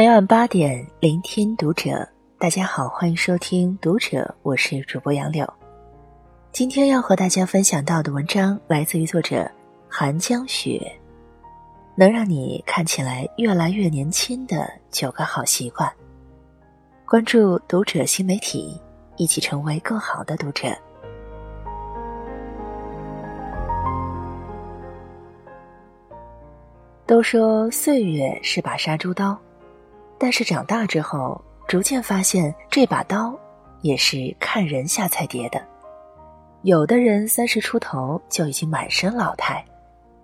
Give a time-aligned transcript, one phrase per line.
[0.00, 2.08] 每晚八点，聆听读者。
[2.38, 5.46] 大家好，欢迎收听《读者》，我是主播杨柳。
[6.52, 9.46] 今天要和大家分享到的文章来自于作者
[9.90, 10.90] 寒江雪，
[11.94, 15.92] 能让你看起来越来越年轻的九个好习惯。
[17.04, 18.80] 关注《读者》新媒体，
[19.18, 20.68] 一起成为更好的读者。
[27.04, 29.38] 都说岁月是把杀猪刀。
[30.22, 33.34] 但是长大之后，逐渐发现这把刀
[33.80, 35.58] 也是看人下菜碟的。
[36.60, 39.64] 有的人三十出头就已经满身老态，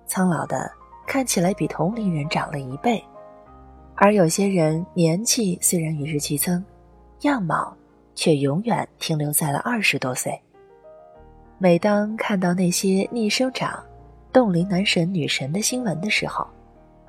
[0.07, 0.71] 苍老的
[1.07, 3.03] 看起来比同龄人长了一倍；
[3.95, 6.63] 而有些人年纪虽然与日俱增，
[7.23, 7.75] 样貌
[8.15, 10.39] 却永远停留在了二十多岁。
[11.57, 13.83] 每当看到那些逆生长、
[14.31, 16.47] 冻龄男神女神的新闻的时候，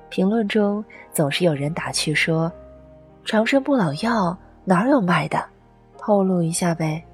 [0.08, 2.50] 评论中总是有人打趣说。
[3.28, 4.34] 长生不老药
[4.64, 5.44] 哪有卖的？
[5.98, 7.04] 透露一下呗。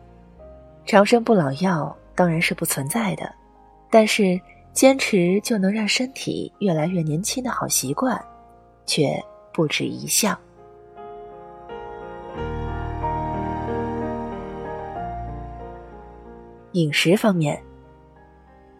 [0.86, 3.34] 长生不老药当然是不存在的，
[3.90, 4.40] 但是
[4.72, 8.16] 坚持就能让身体越来越年轻的好习惯，
[8.86, 9.20] 却
[9.52, 10.38] 不止一项。
[16.74, 17.60] 饮食方面，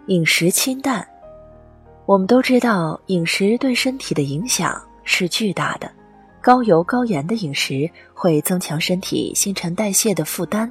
[0.07, 1.05] 饮食清淡。
[2.07, 5.91] 我们都知道，饮食对身体的影响是巨大的。
[6.45, 10.71] 高油高盐的饮食会增强身体新陈代谢的负担，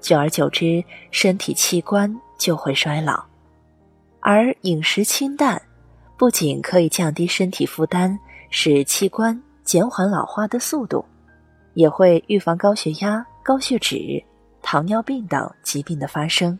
[0.00, 0.80] 久而久之，
[1.10, 3.20] 身体器官就会衰老。
[4.20, 5.60] 而饮食清淡，
[6.16, 8.16] 不仅可以降低身体负担，
[8.48, 11.04] 使器官减缓老化的速度，
[11.74, 14.22] 也会预防高血压、高血脂、
[14.62, 16.56] 糖尿病等疾病的发生。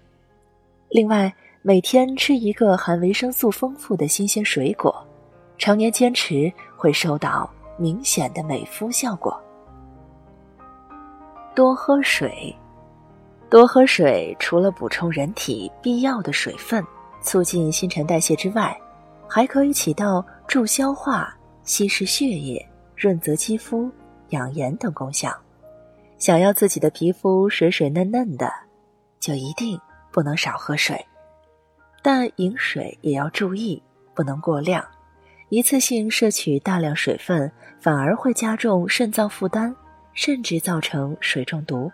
[0.88, 4.92] 另外，每天吃一个含维生素丰富的新鲜水果，
[5.58, 7.48] 常年坚持会收到。
[7.78, 9.40] 明显的美肤效果。
[11.54, 12.54] 多喝水，
[13.48, 16.84] 多喝水除了补充人体必要的水分、
[17.22, 18.78] 促进新陈代谢之外，
[19.26, 23.90] 还可以起到助消化、稀释血液、润泽肌肤、
[24.28, 25.34] 养颜等功效。
[26.18, 28.52] 想要自己的皮肤水水嫩嫩的，
[29.20, 29.80] 就一定
[30.12, 31.04] 不能少喝水，
[32.02, 33.82] 但饮水也要注意，
[34.14, 34.84] 不能过量。
[35.50, 37.50] 一次性摄取大量水分，
[37.80, 39.74] 反而会加重肾脏负担，
[40.12, 41.90] 甚至造成水中毒。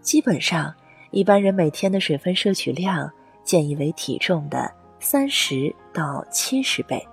[0.00, 0.72] 基本上，
[1.10, 3.10] 一般人每天的水分摄取量
[3.42, 4.70] 建议为体重的
[5.00, 7.04] 三十到七十倍。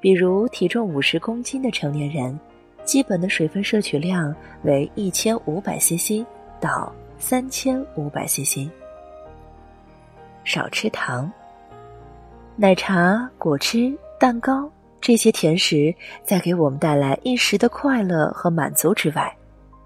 [0.00, 2.38] 比如，体重五十公斤的成年人，
[2.82, 6.24] 基本的水分摄取量为一千五百 CC
[6.58, 8.66] 到三千五百 CC。
[10.42, 11.30] 少吃糖，
[12.56, 14.70] 奶茶、果汁、蛋糕。
[15.00, 19.36] 这些甜食在给我们带来一时的快乐和满足之外，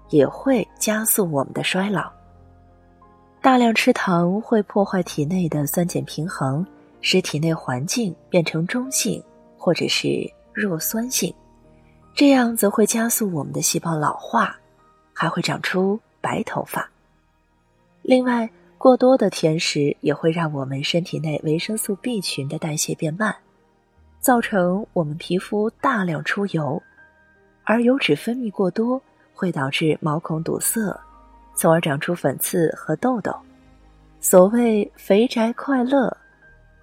[0.09, 2.11] 也会加速我们的衰老。
[3.39, 6.65] 大量吃糖会破坏体内的酸碱平衡，
[7.01, 9.23] 使体内环境变成中性
[9.57, 11.33] 或者是弱酸性，
[12.13, 14.55] 这样则会加速我们的细胞老化，
[15.13, 16.89] 还会长出白头发。
[18.01, 23.35] 另外，过多的甜食也会让我们身体内维生素 B 群的代谢变慢。
[24.21, 26.81] 造成我们皮肤大量出油，
[27.63, 29.01] 而油脂分泌过多
[29.33, 30.79] 会导致毛孔堵塞，
[31.55, 33.35] 从而长出粉刺和痘痘。
[34.19, 36.15] 所谓肥宅快乐，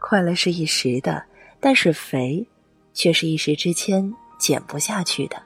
[0.00, 1.22] 快乐是一时的，
[1.60, 2.44] 但是肥
[2.92, 5.40] 却是一时之间减不下去的。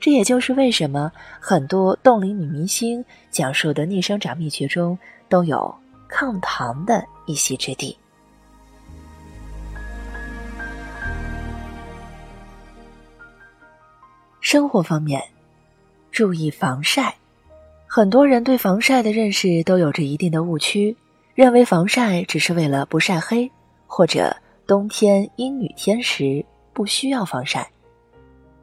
[0.00, 1.10] 这也就是为什么
[1.40, 4.98] 很多冻龄女明星讲述的逆生长秘诀中
[5.28, 5.72] 都有
[6.08, 7.96] 抗糖的一席之地。
[14.40, 15.22] 生活方面，
[16.10, 17.14] 注意防晒。
[17.86, 20.96] 很多人对防晒的认识都有着一定的误区，
[21.34, 23.50] 认为防晒只是为了不晒黑，
[23.86, 24.36] 或者
[24.66, 27.68] 冬天阴雨天时不需要防晒。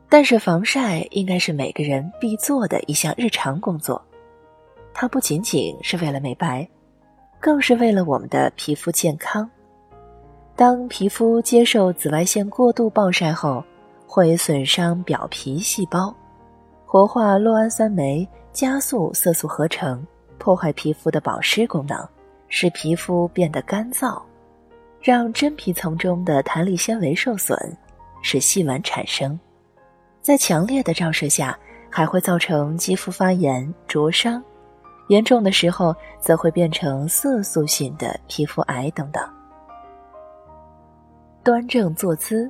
[0.08, 4.02] 但是防晒应该是每个人必做的一项日常工作，
[4.94, 6.66] 它不仅仅是为了美白，
[7.40, 9.50] 更是为了我们的皮肤健康。
[10.56, 13.62] 当皮肤接受紫外线过度暴晒后，
[14.08, 16.14] 会损伤表皮细胞，
[16.86, 20.06] 活化酪氨酸酶，加速色素合成，
[20.38, 22.08] 破坏皮肤的保湿功能，
[22.48, 24.22] 使皮肤变得干燥，
[25.02, 27.58] 让真皮层中的弹力纤维受损，
[28.22, 29.38] 使细纹产生。
[30.22, 31.58] 在强烈的照射下，
[31.90, 34.42] 还会造成肌肤发炎、灼伤，
[35.10, 39.24] 严重的时候则会变成色素性的皮肤癌等等。
[41.44, 42.50] 端正坐姿。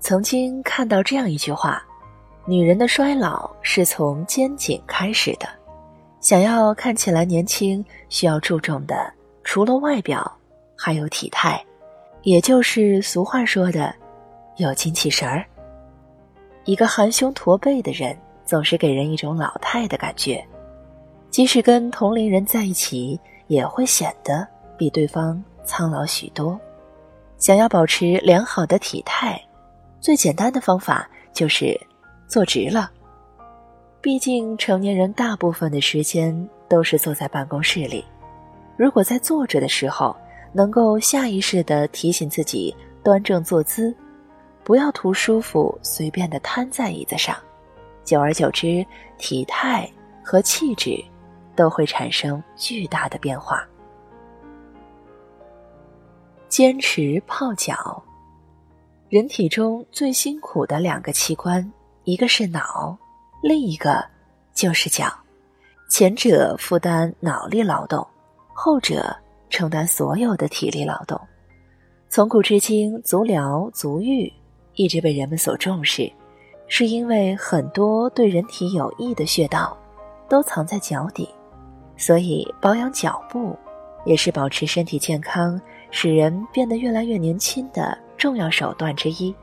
[0.00, 1.82] 曾经看到这样一句话
[2.46, 5.48] ：“女人的衰老是从肩颈开始的。
[6.20, 9.12] 想要看起来年轻，需要注重的
[9.44, 10.30] 除了外表，
[10.76, 11.64] 还有体态，
[12.22, 13.94] 也就是俗话说的
[14.56, 15.44] “有精气神儿”。
[16.64, 20.44] 一个含胸驼背的人，总是给人一种老态的感觉，
[21.30, 24.46] 即使跟同龄人在一起，也会显得
[24.76, 26.58] 比对方苍老许多。
[27.36, 29.40] 想要保持良好的体态，
[30.00, 31.78] 最简单的方法就是
[32.26, 32.90] 坐直了。
[34.00, 38.04] 毕竟成年人大部分的时间都是坐在办公室里，
[38.76, 40.16] 如果在坐着的时候
[40.52, 43.94] 能够下意识的提醒自己端正坐姿。
[44.64, 47.34] 不要图舒服，随便的瘫在椅子上，
[48.04, 48.84] 久而久之，
[49.16, 49.90] 体态
[50.22, 51.02] 和气质
[51.56, 53.66] 都会产生巨大的变化。
[56.50, 58.02] 坚持泡脚，
[59.08, 61.72] 人体中最辛苦的两个器官，
[62.04, 62.94] 一个是脑，
[63.42, 64.04] 另一个
[64.52, 65.10] 就是脚。
[65.88, 68.06] 前者负担脑力劳动，
[68.52, 69.16] 后者
[69.48, 71.18] 承担所有的体力劳动。
[72.10, 74.30] 从古至今，足疗、足浴。
[74.74, 76.08] 一直被人们所重视，
[76.68, 79.76] 是因为很多对人体有益的穴道
[80.28, 81.28] 都藏在脚底，
[81.96, 83.58] 所以保养脚部
[84.04, 89.34] 也是保持身体健康、使人变得越来越年轻的重要手段之一。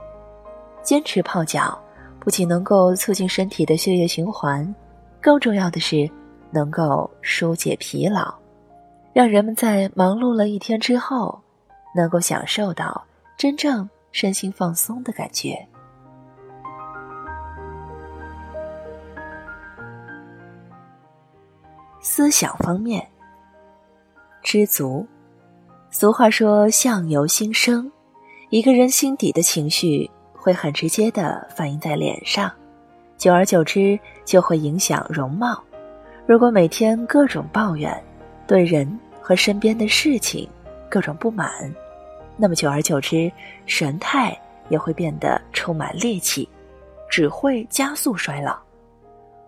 [0.84, 1.76] 坚持泡脚，
[2.20, 4.76] 不仅能够促进身体的血液循环，
[5.20, 6.08] 更重要的是
[6.52, 8.32] 能够疏解疲劳，
[9.14, 11.42] 让人们在忙碌了一天之后，
[11.96, 13.04] 能够享受到
[13.36, 13.90] 真正。
[14.12, 15.68] 身心放松的感觉。
[22.00, 23.06] 思想方面，
[24.42, 25.06] 知足。
[25.92, 27.92] 俗话说“相由心生”，
[28.56, 32.50] 一个人心底的情绪会很直接的反映在脸上，
[33.18, 35.62] 久而久之就会影响容貌。
[36.26, 38.02] 如果每天各种抱怨，
[38.48, 40.48] 对人和身边的事情
[40.88, 41.52] 各种不满。
[42.38, 43.30] 那么久而久之，
[43.66, 44.34] 神态
[44.70, 46.48] 也会变得充满戾气，
[47.10, 48.58] 只会加速衰老。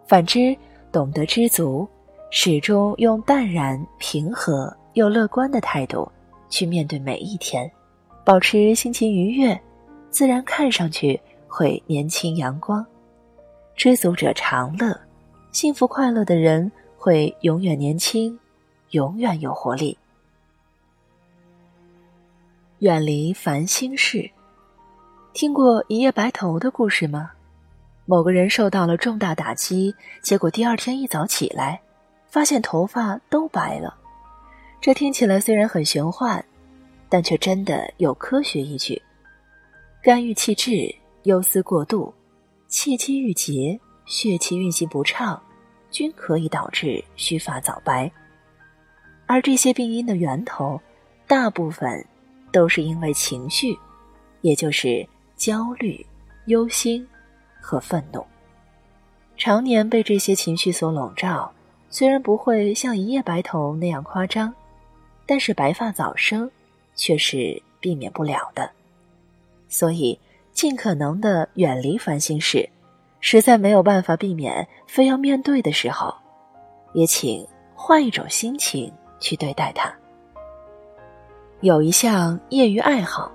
[0.05, 0.53] 反之，
[0.91, 1.87] 懂得知足，
[2.29, 6.11] 始终用淡然、平和又乐观的态度
[6.49, 7.71] 去面对每一天，
[8.27, 9.57] 保持心情愉悦，
[10.09, 12.85] 自然看上去会年轻阳光。
[13.73, 14.99] 知足者常乐，
[15.53, 18.37] 幸福快乐的人会永远年轻，
[18.89, 19.97] 永远有活力。
[22.79, 24.29] 远离烦心事。
[25.31, 27.31] 听过一夜白头的故事吗？
[28.05, 31.79] 某个人受到了重大打击，结果第二天一早起来，
[32.27, 33.95] 发现头发都白了。
[34.81, 36.43] 这听起来虽然很玄幻，
[37.09, 39.01] 但却真的有科学依据。
[40.01, 40.93] 肝郁气滞、
[41.23, 42.13] 忧思过度、
[42.67, 45.41] 气机郁结、血气运行不畅，
[45.91, 48.11] 均可以导致须发早白。
[49.25, 50.79] 而这些病因的源头，
[51.27, 52.05] 大部分。
[52.49, 53.77] 都是因为情绪，
[54.39, 55.05] 也就是
[55.35, 56.03] 焦虑、
[56.45, 57.05] 忧心
[57.59, 58.25] 和愤怒，
[59.35, 61.51] 常年被这些情绪所笼罩。
[61.89, 64.51] 虽然不会像一夜白头那样夸张，
[65.25, 66.49] 但是白发早生
[66.97, 68.69] 却是避免不了的。
[69.69, 70.19] 所以，
[70.51, 72.69] 尽可能的远离烦心事。
[73.19, 76.13] 实在没有办法避免，非要面对的时候，
[76.93, 79.91] 也请换一种心情去对待它。
[81.61, 83.31] 有一项业余爱好，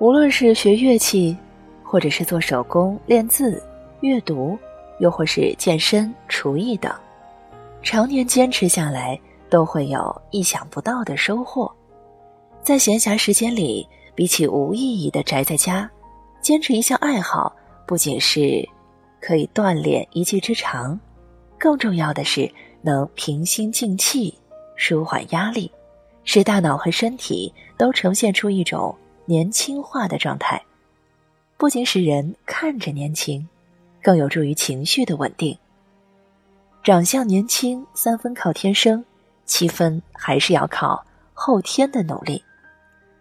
[0.00, 1.36] 无论是学乐器，
[1.84, 3.62] 或者是做手工、练字、
[4.00, 4.58] 阅读，
[4.98, 6.92] 又或是健身、厨艺等，
[7.82, 11.72] 常年坚持下来，都会有意想不到的收获。
[12.62, 15.90] 在闲暇时间里，比起无意义的宅在家，
[16.40, 17.54] 坚持一项爱好，
[17.86, 18.68] 不仅是
[19.20, 20.98] 可以锻炼一技之长，
[21.58, 22.50] 更重要的是
[22.82, 24.34] 能平心静气，
[24.76, 25.70] 舒缓压力。
[26.22, 30.62] 使大脑和身体都呈现出一种年轻化的状态，
[31.56, 33.48] 不仅使人看着年轻，
[34.02, 35.56] 更有助于情绪的稳定。
[36.84, 39.02] 长相年轻三分靠天生，
[39.46, 42.44] 七分还是要靠后天的努力。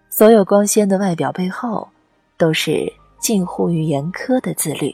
[0.10, 1.88] 所有光鲜的外表背后，
[2.38, 4.94] 都是近乎于严苛的自律。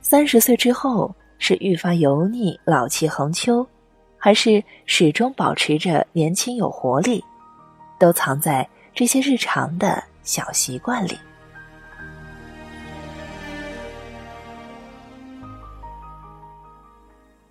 [0.00, 3.66] 三十岁之后，是愈发油腻、老气横秋。
[4.22, 7.24] 还是始终保持着年轻有活力，
[7.98, 11.18] 都藏在这些日常的小习惯里。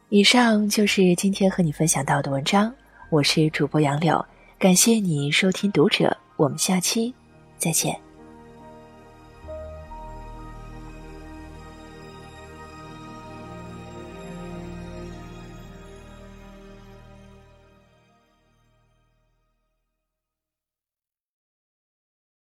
[0.09, 2.71] 以上就是今天和你分享到的文章，
[3.09, 4.23] 我是主播杨柳，
[4.59, 6.05] 感谢你收听《读者》，
[6.39, 7.13] 我们下期
[7.57, 8.08] 再见。